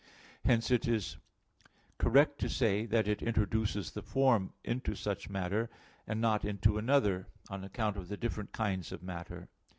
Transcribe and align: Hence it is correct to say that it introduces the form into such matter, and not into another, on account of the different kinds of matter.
Hence 0.45 0.71
it 0.71 0.87
is 0.87 1.17
correct 1.99 2.39
to 2.39 2.49
say 2.49 2.87
that 2.87 3.07
it 3.07 3.21
introduces 3.21 3.91
the 3.91 4.01
form 4.01 4.51
into 4.63 4.95
such 4.95 5.29
matter, 5.29 5.69
and 6.07 6.19
not 6.19 6.43
into 6.43 6.79
another, 6.79 7.27
on 7.51 7.63
account 7.63 7.97
of 7.97 8.07
the 8.07 8.17
different 8.17 8.51
kinds 8.51 8.91
of 8.91 9.03
matter. 9.03 9.47